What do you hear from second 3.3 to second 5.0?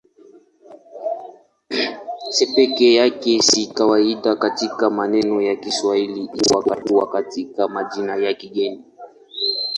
si kawaida katika